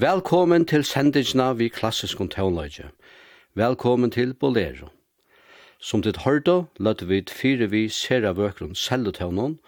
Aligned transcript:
Velkommen 0.00 0.64
til 0.64 0.80
sendingsna 0.88 1.50
vi 1.52 1.66
klassisk 1.68 2.22
tonleidje. 2.32 2.86
Velkommen 3.54 4.10
til 4.10 4.32
Bolero. 4.34 4.88
Som 5.78 6.00
dit 6.02 6.16
hørte, 6.24 6.64
løtte 6.78 7.06
vi 7.06 7.18
fire 7.28 7.66
vi 7.68 7.88
ser 7.88 8.24
av 8.24 8.38
økron 8.40 8.72
selletøvnån, 8.74 9.58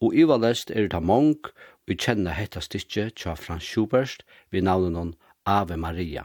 og 0.00 0.14
i 0.14 0.26
valest 0.28 0.70
er 0.70 0.90
det 0.92 1.00
mong, 1.02 1.38
vi 1.86 1.96
kjenner 1.96 2.36
hetta 2.36 2.60
stikje 2.60 3.06
tja 3.16 3.32
Frans 3.34 3.64
Schubert 3.64 4.26
vi 4.50 4.60
navnen 4.60 5.14
Ave 5.46 5.76
Maria. 5.76 6.24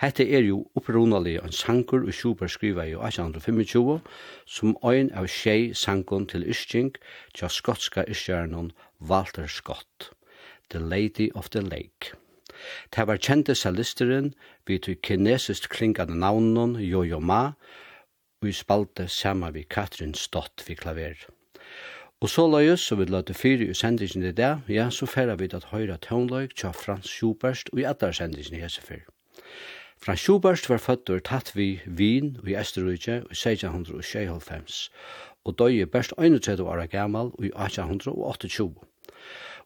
Hette 0.00 0.24
er 0.24 0.46
jo 0.46 0.62
opprunalig 0.74 1.34
en 1.42 1.52
sankur 1.52 2.06
og 2.06 2.14
Schubert 2.14 2.54
skriva 2.54 2.86
i 2.88 2.94
1825, 2.96 3.98
som 4.46 4.78
ein 4.82 5.12
av 5.12 5.28
tjei 5.28 5.74
sankon 5.74 6.24
til 6.24 6.48
Ischink, 6.48 6.96
tja 7.34 7.52
skotska 7.52 8.06
ischjærnon 8.08 8.72
Walter 8.98 9.46
Scott, 9.46 10.14
The 10.70 10.80
Lady 10.80 11.28
of 11.34 11.50
the 11.50 11.60
Lake. 11.60 12.16
Det 12.96 13.06
var 13.06 13.20
kjente 13.20 13.54
salisteren 13.54 14.32
vi 14.66 14.78
til 14.78 14.98
kinesisk 15.02 15.70
klingande 15.70 16.18
navnen 16.18 16.76
Jojo 16.80 17.20
Ma, 17.20 17.42
og 18.40 18.48
vi 18.48 18.52
spalte 18.52 19.08
sammen 19.08 19.54
vi 19.54 19.62
Katrin 19.62 20.14
Stott 20.14 20.64
vi 20.68 20.74
klaver. 20.74 21.26
Og 22.20 22.30
så 22.30 22.48
la 22.50 22.64
oss, 22.72 22.90
og 22.92 22.98
vi 22.98 23.04
la 23.04 23.20
det 23.22 23.44
i 23.44 23.74
sendingen 23.74 24.24
i 24.24 24.32
dag, 24.32 24.60
ja, 24.68 24.90
så 24.90 25.06
færre 25.06 25.38
vi 25.38 25.48
at 25.52 25.70
høyre 25.70 25.98
tånløyk 25.98 26.56
til 26.56 26.72
Frans 26.72 27.06
Schuberst 27.06 27.70
og 27.72 27.78
i 27.78 27.84
atar 27.86 28.12
sendingen 28.12 28.58
i 28.58 28.62
hesefyr. 28.62 29.06
Frans 30.02 30.20
Schubert 30.20 30.68
var 30.70 30.78
født 30.78 31.10
og 31.10 31.24
tatt 31.26 31.56
vi 31.56 31.80
Wien 31.86 32.36
og 32.42 32.50
i 32.50 32.54
Østerrike 32.58 33.16
i 33.18 33.34
1696, 33.34 34.90
og 35.44 35.58
døg 35.58 35.74
i 35.74 35.84
best 35.84 36.14
31 36.18 36.62
år 36.62 36.86
gammel 36.86 37.32
i 37.42 37.50
1828. 37.50 38.74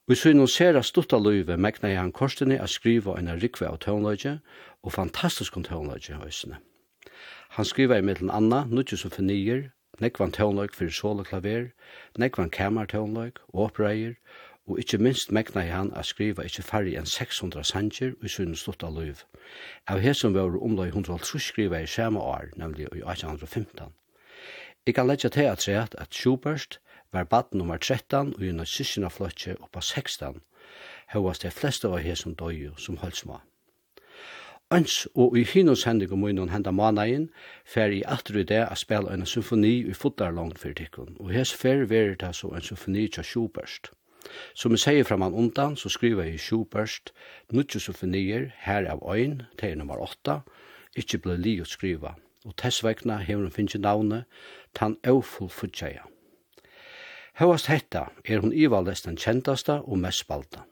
Og 0.09 0.13
i 0.13 0.19
synum 0.19 0.49
sera 0.51 0.81
stutta 0.83 1.19
løyve 1.23 1.55
mekna 1.57 1.93
han 1.95 2.11
korsene 2.13 2.57
a 2.59 2.67
skriva 2.67 3.15
en 3.19 3.31
rikve 3.39 3.69
av 3.69 3.79
tøvnløyge 3.85 4.33
og 4.83 4.93
fantastisk 4.93 5.57
om 5.57 5.63
tøvnløyge 5.63 6.19
høysene. 6.19 6.59
Han 7.55 7.69
skriva 7.69 8.01
i 8.01 8.03
middelen 8.03 8.33
Anna, 8.35 8.65
nutje 8.67 8.99
som 8.99 9.15
fornyer, 9.15 9.69
nekvan 10.03 10.35
tøvnløyge 10.35 10.75
fyrir 10.75 10.91
sol 10.97 11.23
og 11.23 11.31
klaver, 11.31 11.71
nekvan 12.19 12.51
kamar 12.51 12.91
tøvnløyg, 12.91 13.39
åpreier, 13.55 14.19
og 14.67 14.83
ikkje 14.83 14.99
minst 14.99 15.31
mekna 15.31 15.63
han 15.71 15.95
a 15.95 16.03
skriva 16.03 16.43
ikkje 16.47 16.67
færre 16.67 16.99
enn 16.99 17.07
600 17.07 17.63
sanger 17.71 18.15
i 18.19 18.29
synum 18.29 18.59
stutta 18.59 18.91
løyve. 18.91 19.23
Av 19.87 20.03
hesum 20.03 20.35
var 20.35 20.59
omløy 20.59 20.89
150 20.91 21.47
skriva 21.47 21.79
i 21.79 21.87
samme 21.87 22.19
år, 22.21 22.51
nemlig 22.57 22.89
i 22.91 23.07
1815. 23.07 23.95
Jeg 24.87 24.95
kan 24.95 25.07
leggja 25.07 25.29
til 25.31 25.47
at 25.47 25.69
at 25.95 26.15
Schubert 26.15 26.81
var 27.13 27.25
baden 27.25 27.59
nummer 27.59 27.77
13 27.77 28.35
og 28.35 28.43
i 28.43 28.53
nazistina 28.53 29.09
flotje 29.13 29.57
oppa 29.61 29.81
16, 29.81 30.41
høyast 31.13 31.45
de 31.45 31.51
fleste 31.51 31.89
av 31.89 32.01
her 32.01 32.17
som 32.17 32.35
døy 32.35 32.71
som 32.81 32.97
holdsma. 33.03 33.43
Øns 34.73 35.03
og 35.21 35.35
i 35.37 35.43
hinons 35.45 35.83
hendig 35.85 36.09
og 36.15 36.23
munnen 36.23 36.49
henda 36.49 36.73
managen, 36.73 37.27
fer 37.69 37.93
i 37.93 38.01
atru 38.09 38.39
i 38.41 38.47
det 38.49 38.63
a 38.65 38.77
spela 38.79 39.13
en 39.13 39.27
symfoni 39.29 39.75
i 39.91 39.97
fotar 39.97 40.33
langt 40.33 40.63
fyrir 40.63 40.79
tikkun, 40.79 41.19
og 41.21 41.35
hes 41.35 41.53
fer 41.53 41.85
verir 41.91 42.17
det 42.23 42.31
så 42.39 42.49
en 42.57 42.65
symfoni 42.65 43.05
tja 43.13 43.25
Schubert. 43.27 43.91
Som 44.55 44.73
vi 44.73 44.81
sier 44.81 45.05
fram 45.05 45.27
an 45.27 45.37
undan, 45.37 45.77
så 45.77 45.93
skriver 45.93 46.25
jeg 46.25 46.41
Schubert, 46.41 47.13
nutju 47.53 47.83
symfonier, 47.85 48.49
her 48.65 48.89
av 48.89 49.05
øyn, 49.05 49.43
til 49.61 49.77
nummer 49.77 50.01
8, 50.01 50.41
ikkje 50.97 51.21
ble 51.21 51.37
li 51.37 51.59
å 51.61 51.69
skriva, 51.69 52.15
og 52.47 52.57
tess 52.57 52.81
vegna 52.87 53.21
hever 53.21 53.45
hun 53.45 53.53
finnje 53.53 53.83
navnet, 53.83 54.25
tan 54.73 54.97
eufull 55.05 55.53
futtjeia. 55.53 56.09
Hevast 57.41 57.71
hetta 57.73 58.11
er 58.29 58.43
hon 58.45 58.53
ivaldest 58.53 59.07
den 59.09 59.17
kjentasta 59.17 59.79
og 59.81 59.99
mest 59.99 60.25
spalta. 60.27 60.67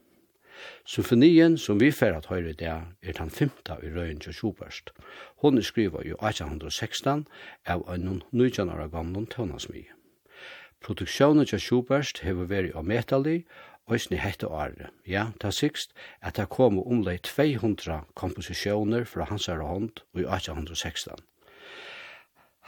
Symfonien 0.84 1.56
som 1.58 1.78
vi 1.80 1.88
fer 1.92 2.12
at 2.18 2.28
høyre 2.28 2.52
det 2.52 2.68
er 2.68 3.16
den 3.16 3.30
femta 3.30 3.78
i 3.80 3.92
røyen 3.94 4.20
til 4.20 4.34
Schubert. 4.36 4.92
Hon 5.40 5.56
er 5.56 5.64
skriva 5.64 6.02
i 6.04 6.12
1816 6.12 7.24
av 7.64 7.86
en 7.88 8.20
19 8.32 8.68
år 8.68 8.90
gamle 8.92 9.24
tøvnasmi. 9.26 9.86
Produksjonen 10.84 11.46
til 11.46 11.60
Schubert 11.60 12.20
hever 12.24 12.48
veri 12.48 12.72
av 12.76 12.84
metalli, 12.84 13.44
Øysni 13.90 14.20
hette 14.22 14.46
året. 14.46 14.92
Ja, 15.06 15.32
ta 15.40 15.50
sikst 15.50 15.96
at 16.22 16.36
det 16.36 16.48
kom 16.48 16.78
omlei 16.78 17.16
200 17.18 18.04
komposisjoner 18.14 19.04
fra 19.04 19.24
hans 19.26 19.48
herre 19.50 19.66
hånd 19.66 20.04
i 20.14 20.22
1816. 20.22 21.16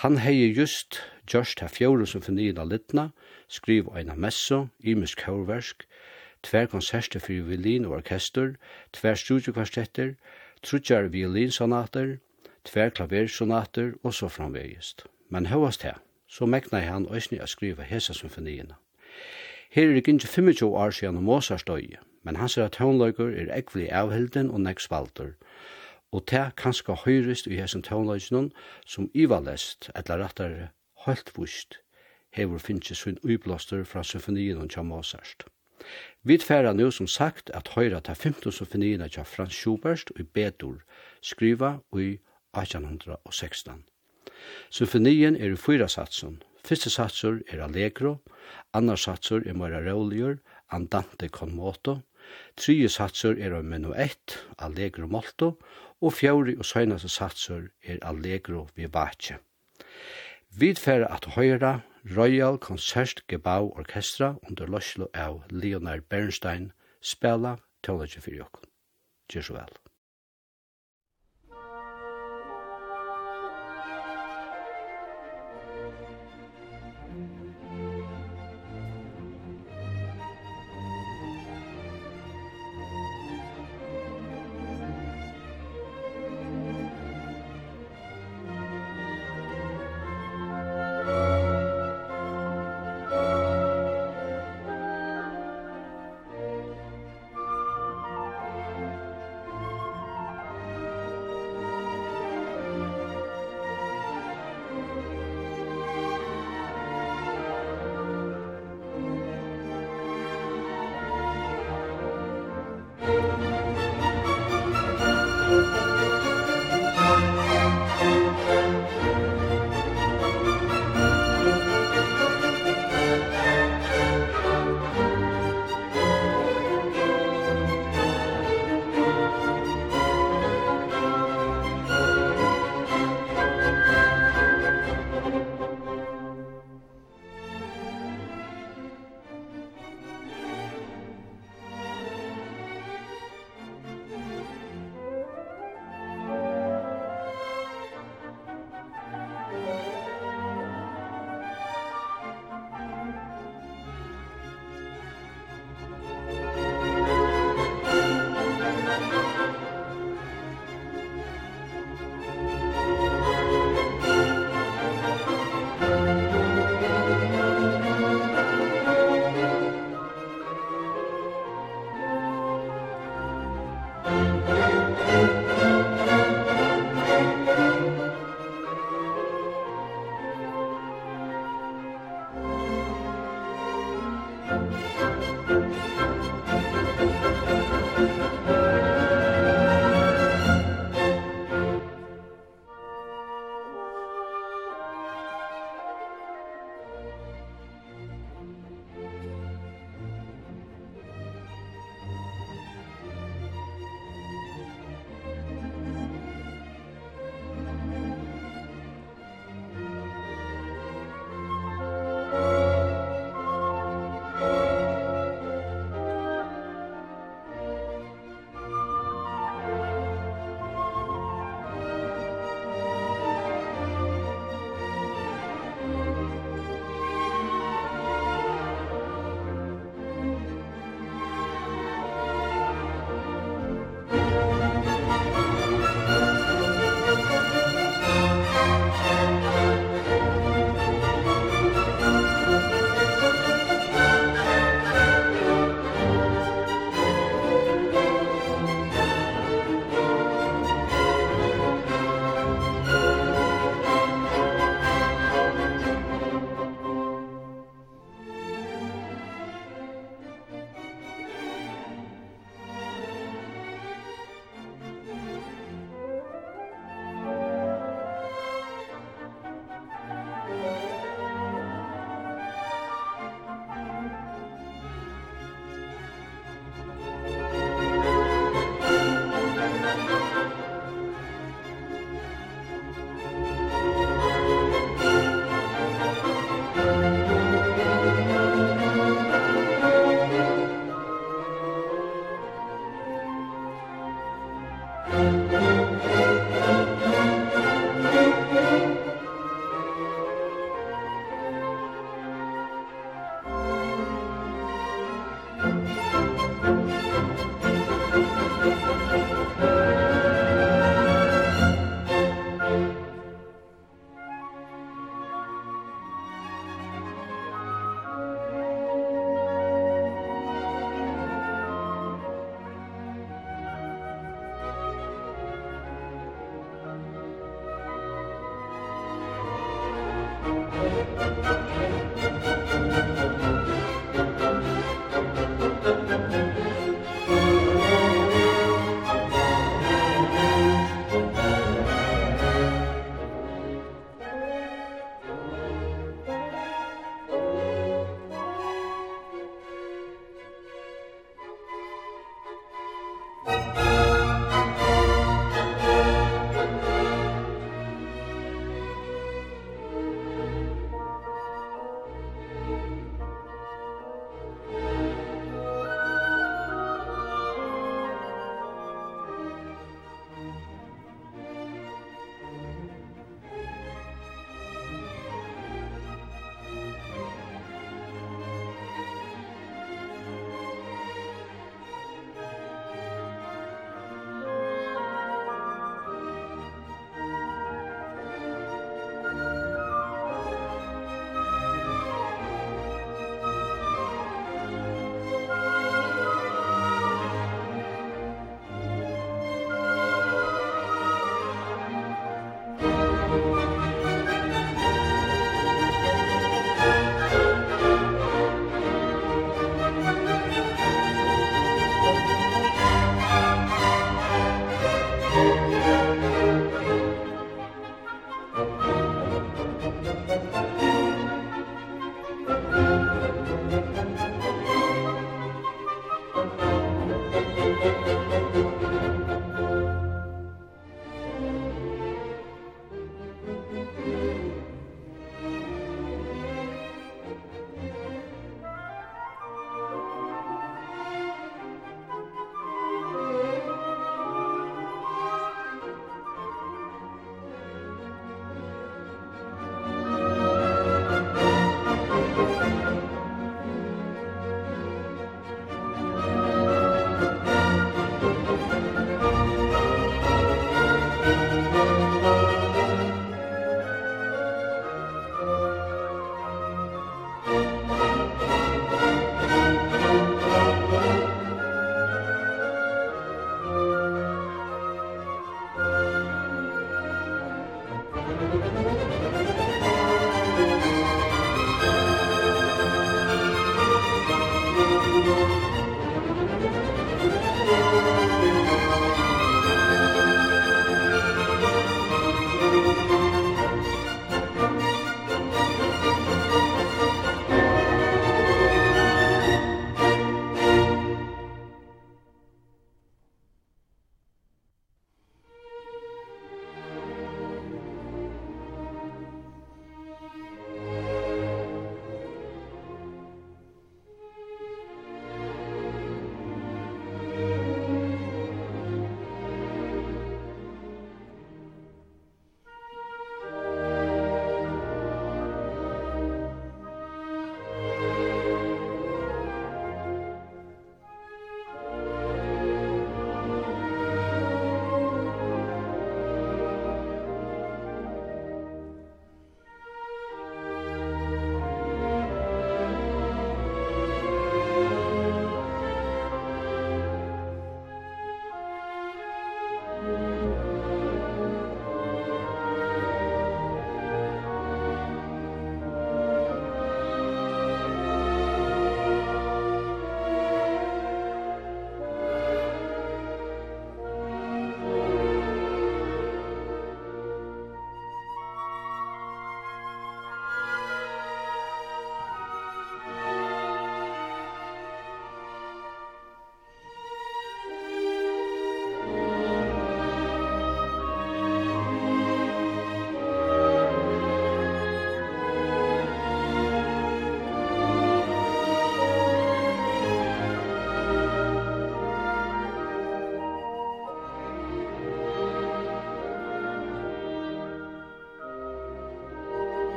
Han 0.00 0.16
hei 0.18 0.48
just 0.56 1.02
Gjørst 1.30 1.60
her 1.62 1.70
fjore 1.70 2.06
symfonien 2.10 2.58
av 2.58 2.72
Littna, 2.72 3.10
skriv 3.46 3.90
eina 3.94 4.16
messo, 4.18 4.64
imisk 4.82 5.20
kaurversk, 5.22 5.84
tver 6.42 6.66
konserter 6.72 7.22
for 7.22 7.46
violin 7.46 7.86
og 7.86 8.00
orkester, 8.00 8.56
tver 8.92 9.14
studiekvarstetter, 9.14 10.16
trutjar 10.66 11.06
violinsonater, 11.12 12.16
tver 12.64 12.90
klaversonater 12.90 13.92
og 14.02 14.14
så 14.14 14.28
framvegist. 14.28 15.04
Men 15.28 15.46
høyast 15.46 15.86
her, 15.86 16.00
så 16.26 16.46
mekna 16.50 16.82
han 16.82 17.06
òsni 17.06 17.38
a 17.38 17.46
skriva 17.46 17.86
hesa 17.86 18.14
symfonierna. 18.16 18.74
Her 19.70 19.92
er 19.92 20.00
ikke 20.00 20.18
25 20.26 20.66
år 20.66 20.90
siden 20.90 21.22
Mozart 21.22 21.68
døye, 21.68 22.02
men 22.22 22.36
han 22.36 22.50
er 22.56 22.64
at 22.66 22.74
tøvnløyker 22.74 23.30
er 23.30 23.54
ekvelig 23.54 23.92
avhilden 23.94 24.50
og 24.50 24.66
nekk 24.66 24.82
spalter, 24.82 25.36
og 26.10 26.26
det 26.30 26.56
kanskje 26.56 26.98
høyrest 27.04 27.46
i 27.46 27.54
hesen 27.54 27.86
tøvnløyken 27.86 28.50
som 28.86 29.10
ivalest, 29.14 29.92
eller 29.94 30.24
rettare 30.24 30.70
helt 31.06 31.32
vust, 31.36 31.78
hever 32.30 32.58
finnst 32.58 32.94
sin 32.96 33.18
uiblåster 33.24 33.84
fra 33.84 34.02
symfonien 34.04 34.60
og 34.60 34.70
tja 34.70 34.82
Mozart. 34.82 35.46
Vi 36.22 36.36
tfæra 36.38 36.72
nu 36.72 36.90
som 36.90 37.06
sagt 37.06 37.50
at 37.50 37.72
høyra 37.74 38.00
ta 38.00 38.12
15 38.12 38.52
symfonien 38.52 39.06
tja 39.08 39.24
Frans 39.24 39.54
Schubert 39.54 40.10
og 40.16 40.26
Bedur, 40.34 40.82
skriva 41.22 41.78
i 41.96 42.18
1816. 42.56 43.84
Symfonien 44.70 45.36
er 45.36 45.52
i 45.52 45.56
fyra 45.56 45.88
satsen. 45.88 46.42
Fyrste 46.64 46.90
satsur 46.90 47.40
er 47.48 47.62
allegro, 47.64 48.18
annar 48.76 48.96
satsur 49.00 49.46
er 49.46 49.56
mora 49.56 49.80
roligur, 49.80 50.36
andante 50.70 51.28
con 51.28 51.54
moto, 51.56 52.00
Trije 52.56 52.88
satsur 52.92 53.38
er 53.38 53.54
av 53.56 53.64
menuett, 53.64 54.36
allegro 54.58 55.08
molto, 55.08 55.54
og 56.00 56.14
fjauri 56.16 56.56
og 56.58 56.66
søgnaste 56.68 57.08
satsur 57.12 57.68
er 57.82 58.00
allegro 58.06 58.66
vivace. 58.76 59.38
Vi 60.58 60.74
fer 60.74 61.04
at 61.06 61.28
høyra 61.36 61.80
Royal 62.16 62.58
Concert 62.58 63.22
Gebau 63.28 63.70
Orkestra 63.78 64.32
under 64.48 64.66
løslo 64.66 65.06
av 65.14 65.44
Leonard 65.50 66.08
Bernstein 66.10 66.72
spela 67.00 67.52
teologi 67.86 68.18
fyrir 68.18 68.42
jokken. 68.42 68.66
Gjør 69.30 69.46
så 69.46 69.54
vel. 69.60 69.78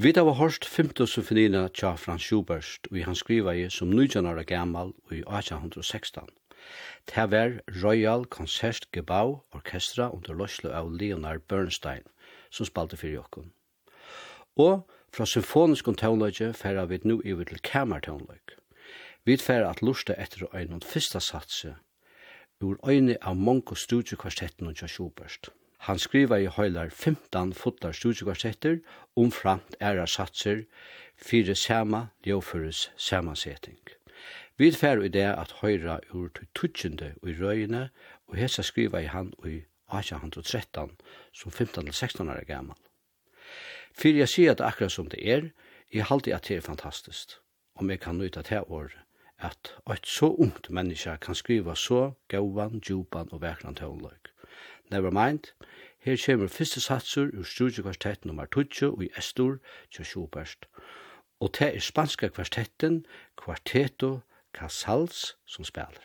Vi 0.00 0.12
da 0.16 0.22
var 0.24 0.38
hørst 0.38 0.64
5. 0.64 1.06
symfonina 1.06 1.66
tja 1.76 1.90
Franz 2.00 2.22
Schubert, 2.24 2.86
og 2.88 3.00
han 3.04 3.16
skriva 3.18 3.52
i 3.52 3.66
som 3.68 3.90
19 3.90 4.24
år 4.30 4.38
gammal 4.48 4.94
og 5.04 5.12
i 5.12 5.18
1816. 5.20 6.30
Det 7.10 7.26
var 7.32 7.58
Royal 7.82 8.24
Concertgebouw 8.24 9.42
Orkestra 9.52 10.08
under 10.08 10.32
Loslo 10.32 10.70
av 10.70 10.88
Leonard 10.94 11.44
Bernstein, 11.48 12.08
som 12.50 12.66
spalte 12.66 12.96
fyrir 12.96 13.18
jokken. 13.18 13.52
Og 14.56 14.88
fra 15.12 15.26
symfonisk 15.26 15.92
og 15.92 15.98
tøvnløyge 16.00 16.54
færa 16.54 16.86
vi 16.88 17.02
nu 17.04 17.20
iver 17.24 17.44
til 17.44 17.60
kamertøvnløyg. 17.60 18.56
Vi 19.24 19.36
færa 19.36 19.68
at 19.70 19.82
lusta 19.82 20.16
etter 20.16 20.48
å 20.48 20.80
fyrsta 20.80 21.20
satse 21.20 21.76
ur 22.62 22.80
øyne 22.88 23.20
av 23.20 23.36
mongo 23.36 23.74
studiekvartetten 23.74 24.66
og 24.66 24.80
tja 24.80 24.88
Schubert. 24.88 25.52
Han 25.86 25.98
skriva 25.98 26.36
i 26.40 26.48
høylar 26.52 26.90
15 26.90 27.54
fotlar 27.56 27.96
studiekvartetter 27.96 28.80
om 29.16 29.30
framt 29.32 29.78
æra 29.80 30.04
satser 30.06 30.66
fire 31.16 31.54
sama 31.56 32.06
ljåføres 32.26 32.90
samansetting. 32.96 33.80
Vi 34.60 34.70
fer 34.76 35.00
i 35.00 35.08
det 35.08 35.24
at 35.24 35.54
høyra 35.62 35.98
ur 36.12 36.28
tutsjende 36.54 37.14
i 37.24 37.32
røyene, 37.38 37.88
og 38.28 38.36
hesa 38.36 38.62
skriva 38.62 39.00
i 39.00 39.08
han 39.08 39.32
i 39.48 39.62
1813 39.88 40.92
som 41.32 41.52
15-16 41.52 42.28
år 42.28 42.44
gammal. 42.44 42.76
Fyr 43.96 44.20
jeg 44.20 44.28
sier 44.28 44.52
at 44.52 44.60
akkurat 44.60 44.92
som 44.92 45.08
det 45.08 45.24
er, 45.24 45.48
jeg 45.92 46.04
halte 46.12 46.34
at 46.36 46.48
det 46.48 46.58
er 46.58 46.66
fantastisk. 46.66 47.38
Om 47.74 47.90
jeg 47.90 48.00
kan 48.00 48.20
nøyta 48.20 48.42
til 48.42 48.68
året, 48.68 49.00
at 49.38 49.72
et 49.90 50.06
så 50.06 50.28
ungt 50.28 50.70
menneske 50.70 51.16
kan 51.20 51.34
skriva 51.34 51.74
så 51.74 52.12
gauvan, 52.28 52.82
djupan 52.84 53.32
og 53.32 53.40
vekran 53.40 53.74
til 53.74 53.86
Nevermind. 54.90 55.52
Her 56.00 56.16
kommer 56.26 56.48
første 56.48 56.80
satsur 56.80 57.30
ur 57.38 57.42
studiekvartett 57.42 58.24
nummer 58.24 58.46
20 58.46 59.04
i 59.04 59.08
Estor 59.18 59.58
til 59.94 60.04
Schubert. 60.04 60.68
Og 61.40 61.50
det 61.58 61.76
er 61.76 61.80
spanska 61.80 62.28
kvartetten 62.28 63.06
Quarteto 63.44 64.18
Casals 64.54 65.36
som 65.46 65.64
spiller. 65.64 66.04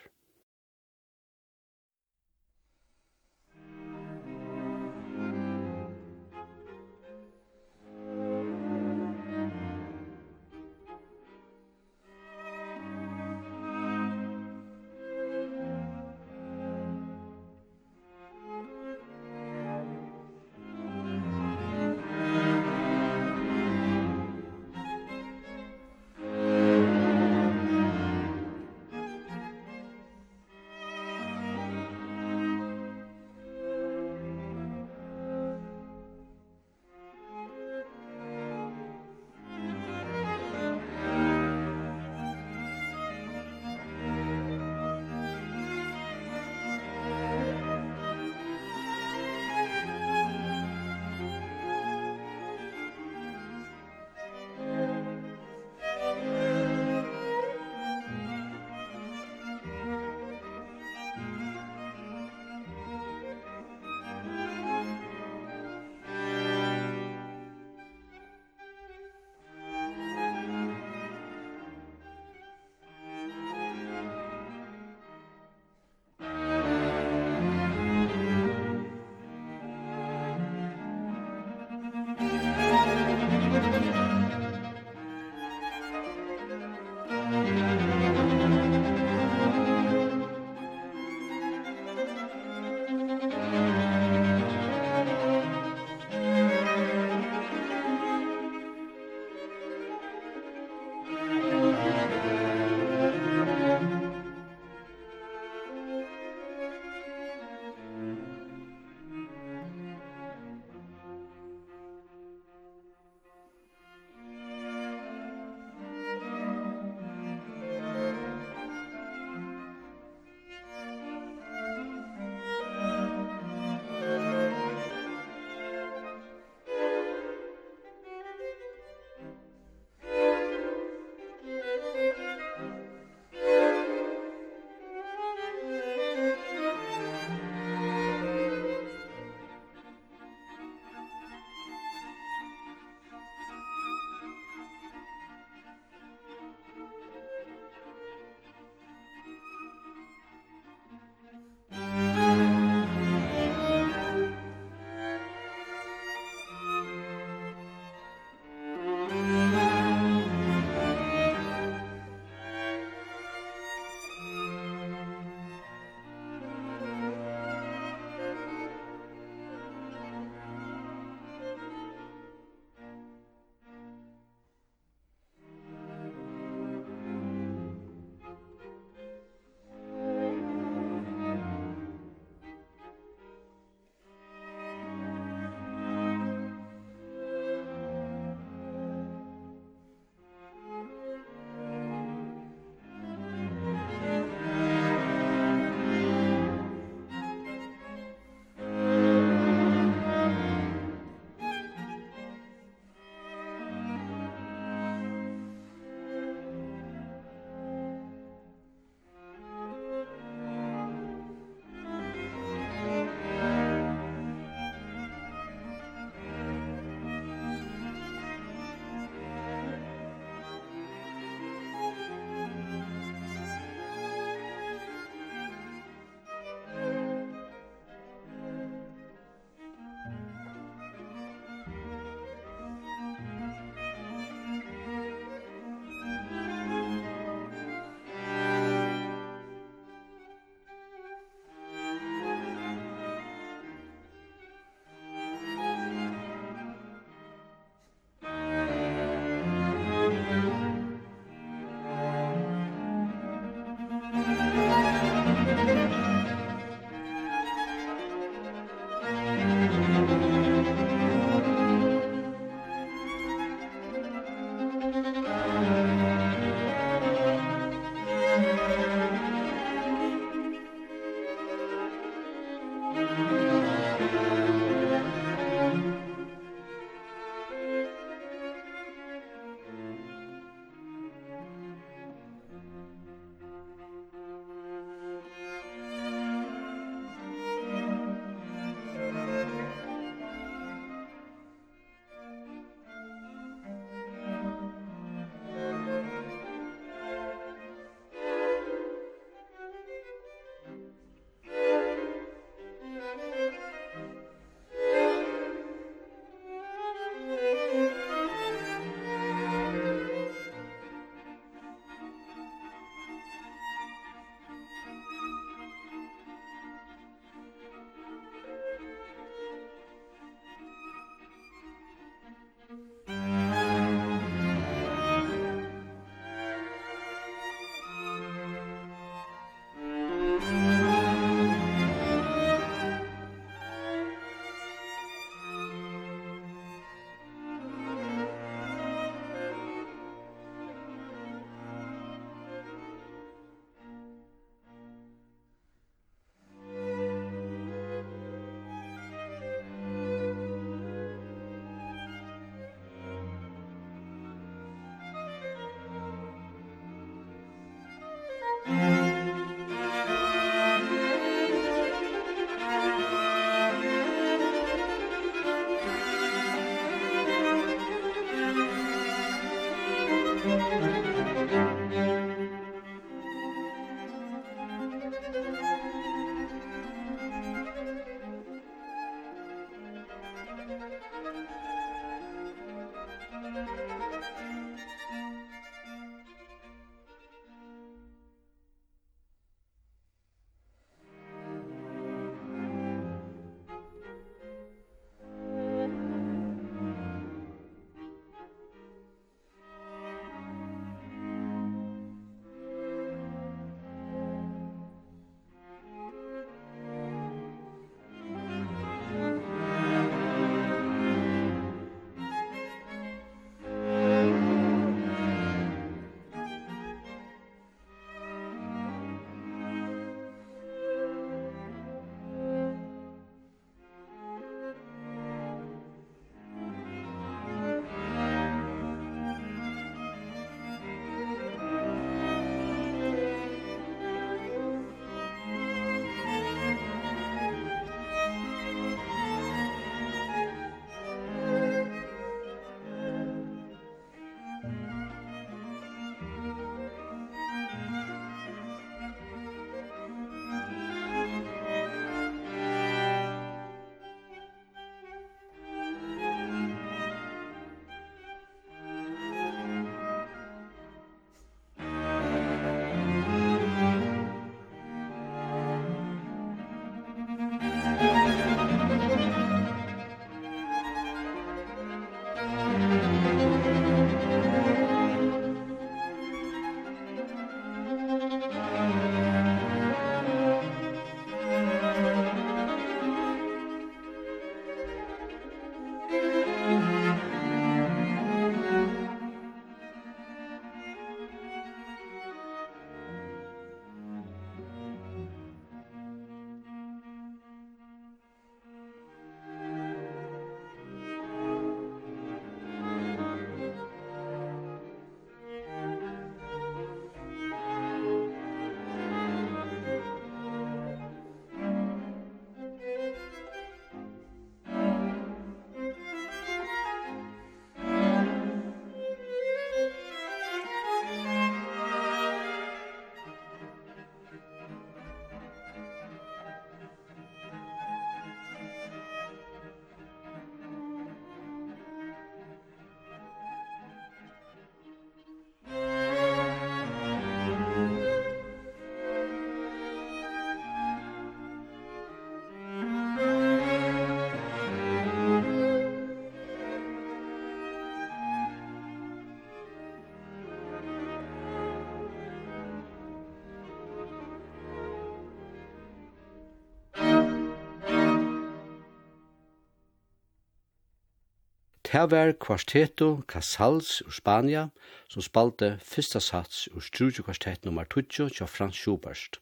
Her 561.96 562.08
var 562.12 562.32
kvarteto 562.32 563.22
Casals 563.28 564.02
ur 564.02 564.12
Spania, 564.12 564.70
som 565.08 565.22
spalte 565.24 565.78
fyrsta 565.80 566.20
sats 566.20 566.66
ur 566.76 566.84
Struge 566.84 567.24
kvartet 567.24 567.64
nummer 567.64 567.86
20 567.88 568.34
til 568.36 568.48
Frans 568.52 568.76
Schubert. 568.76 569.40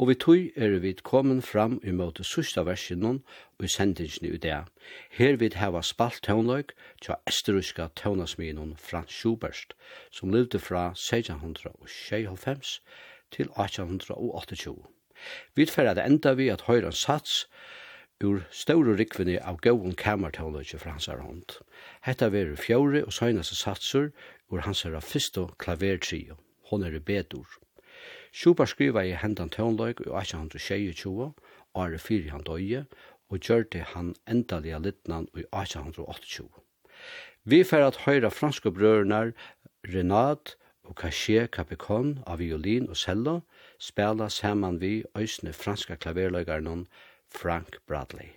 Og 0.00 0.08
vi 0.08 0.14
tog 0.14 0.56
er 0.56 0.78
vi 0.80 0.94
kommet 1.04 1.44
fram 1.44 1.74
i 1.84 1.92
møte 1.92 2.24
sørsta 2.24 2.64
versjonen 2.64 3.18
og 3.58 3.66
i 3.68 3.68
sendingen 3.68 4.32
i 4.32 4.40
det. 4.40 4.62
Her 5.18 5.36
vi 5.36 5.50
heva 5.52 5.82
spalt 5.84 6.22
tøvnløg 6.24 6.72
til 7.02 7.14
esteruska 7.28 7.90
tøvnasminen 7.96 8.72
Frans 8.80 9.12
Schubert, 9.12 9.76
som 10.10 10.32
levde 10.32 10.58
fra 10.58 10.94
1696 10.96 12.80
til 13.36 13.52
1828. 13.52 14.80
Vi 15.54 15.68
tverra 15.68 15.92
det 15.94 16.08
enda 16.08 16.32
vi 16.40 16.48
at 16.48 16.64
høyre 16.72 16.88
en 16.88 17.00
sats, 17.04 17.50
ur 18.22 18.44
ståre 18.50 18.94
rikvinni 18.96 19.38
av 19.38 19.60
gauun 19.64 19.96
kamertavløyke 19.98 20.78
fra 20.78 20.94
hans 20.94 21.08
hånd. 21.10 21.58
Hetta 22.06 22.28
veru 22.30 22.56
fjóri 22.56 23.02
og 23.02 23.12
søgnaste 23.12 23.58
satsur 23.58 24.10
ur 24.50 24.64
hans 24.66 24.82
herra 24.86 25.00
fyrsto 25.00 25.48
klavertrio, 25.58 26.38
hon 26.70 26.84
er 26.86 26.94
i 26.94 27.00
bedur. 27.00 27.48
Schubert 28.32 28.72
skriva 28.72 29.04
i 29.04 29.16
hendan 29.18 29.50
tøvnløyk 29.52 30.00
i 30.06 30.10
1822, 30.10 31.32
åre 31.74 31.98
fyri 31.98 32.30
han 32.32 32.46
døye, 32.46 32.86
og 33.28 33.40
gjørte 33.40 33.84
han 33.94 34.14
endalega 34.28 34.78
litnan 34.78 35.28
i 35.34 35.44
1828. 35.50 36.48
Vi 37.44 37.62
fer 37.64 37.84
at 37.86 38.04
høyra 38.04 38.30
franske 38.30 38.70
brørnar 38.70 39.32
Renat 39.82 40.56
og 40.84 40.98
Caché 41.00 41.46
Capicon 41.46 42.18
av 42.26 42.38
violin 42.38 42.88
og 42.90 42.96
cello 42.96 43.40
spela 43.78 44.28
saman 44.30 44.78
vi 44.80 45.02
øysne 45.18 45.52
franska 45.52 45.96
klaverløygarnon 45.96 46.86
Frank 47.34 47.78
Bradley. 47.86 48.36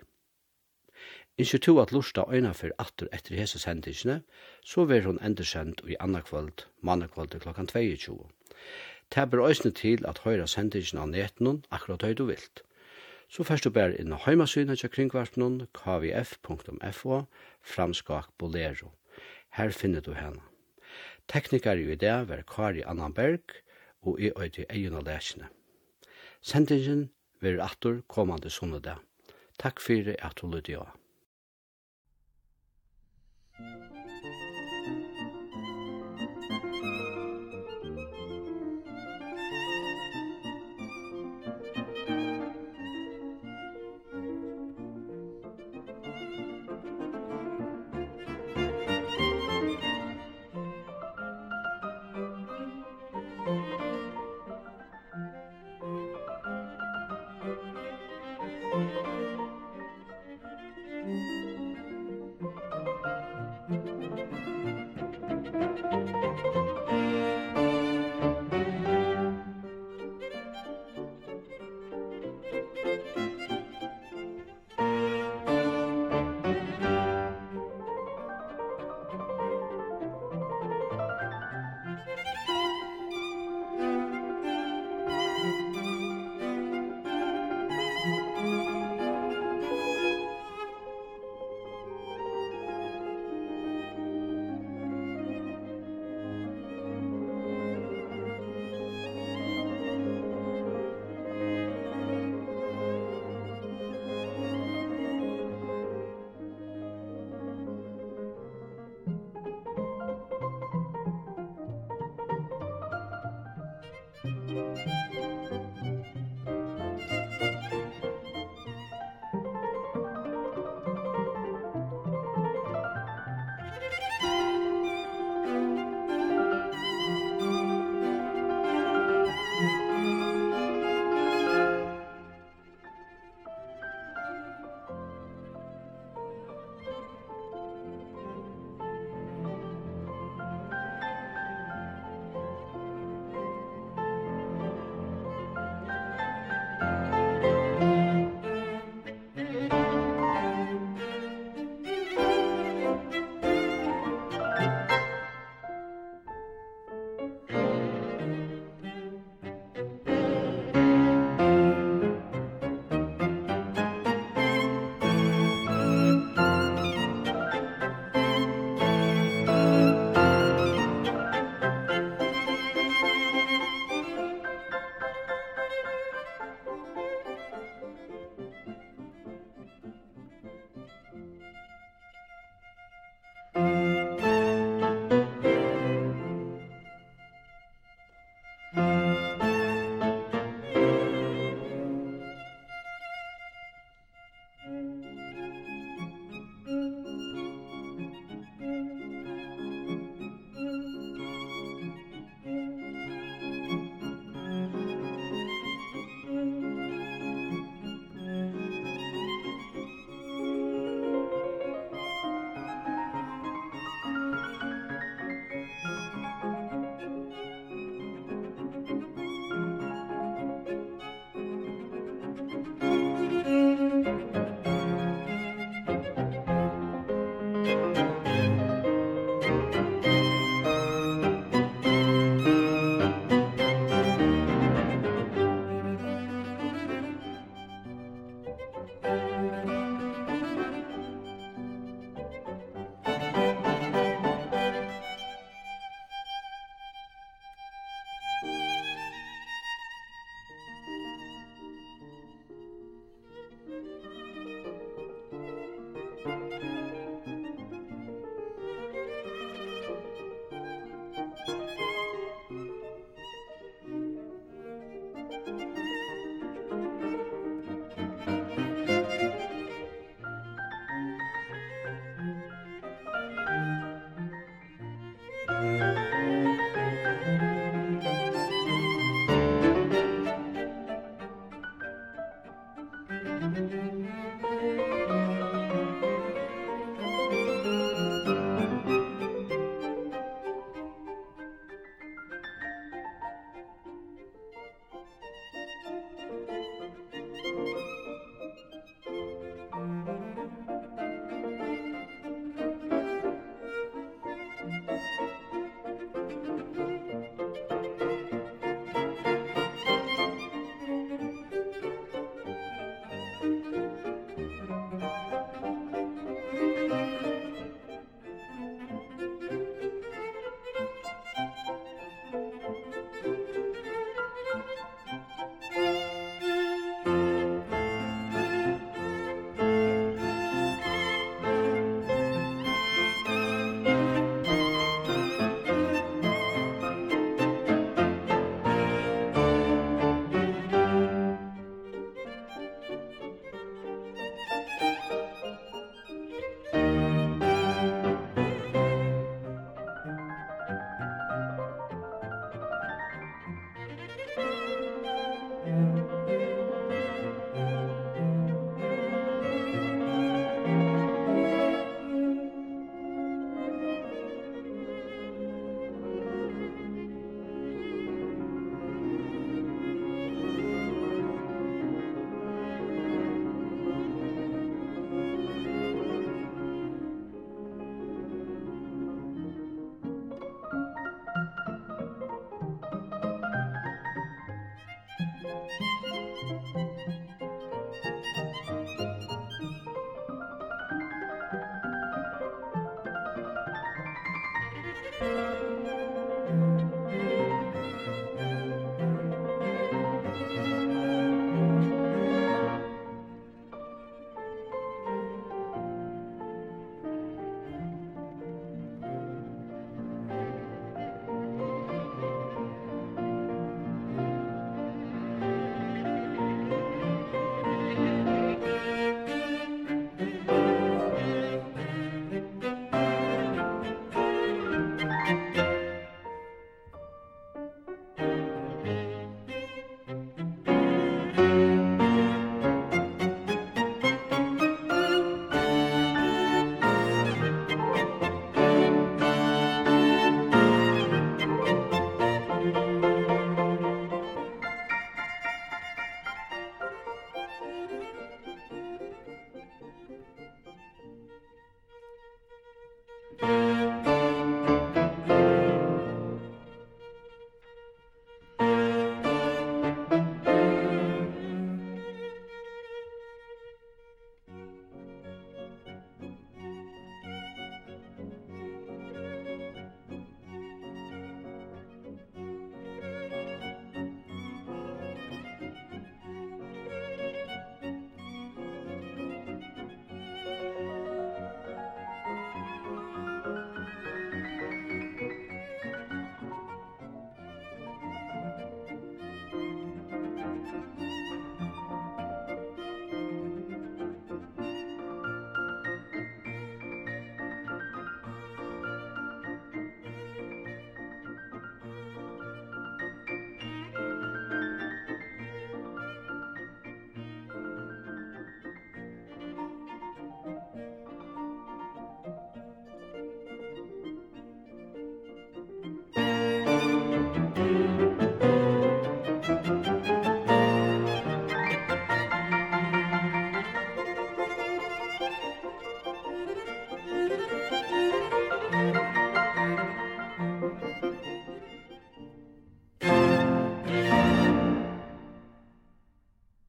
Ikke 1.37 1.57
to 1.57 1.79
at 1.81 1.91
lusta 1.91 2.23
øyna 2.31 2.51
for 2.51 2.69
atter 2.79 3.07
etter 3.13 3.35
hese 3.35 3.59
sendisene, 3.59 4.21
så 4.63 4.85
vil 4.85 5.03
hun 5.03 5.19
endersendt 5.21 5.81
i 5.87 5.95
anna 5.99 6.21
kvöld, 6.21 6.65
manna 6.81 7.07
kvöld 7.07 7.39
klokkan 7.39 7.67
22. 7.67 8.29
Det 9.15 9.31
ber 9.31 9.47
øysene 9.47 9.71
til 9.71 10.05
at 10.07 10.21
høyra 10.23 10.47
sendisene 10.47 11.01
av 11.01 11.09
netten 11.11 11.65
akkurat 11.71 12.03
høy 12.03 12.13
du 12.13 12.25
vilt. 12.25 12.63
Så 13.29 13.43
først 13.43 13.63
du 13.63 13.69
ber 13.69 13.93
inn 13.99 14.13
av 14.13 14.23
heimasynet 14.25 14.79
til 14.79 14.89
kringvarpen 14.89 15.67
kvf.fo 15.73 17.21
framskak 17.61 18.31
bolero. 18.37 18.91
Her 19.49 19.69
finner 19.69 20.01
du 20.01 20.13
henne. 20.13 20.41
Teknikar 21.27 21.75
i 21.75 21.95
det 21.95 22.29
var 22.29 22.43
Kari 22.47 22.81
Annanberg 22.85 23.59
og 24.01 24.19
i 24.21 24.31
øyde 24.37 24.65
egen 24.69 24.93
av 24.93 25.03
lesene. 25.03 25.47
Sendingen 26.41 27.09
verður 27.45 27.65
aftur 27.65 27.99
komandi 28.11 28.49
sunnudag. 28.49 29.01
Takk 29.61 29.79
fyrir 29.79 30.17
at 30.25 30.41
du 30.41 30.49
lytte 30.51 30.81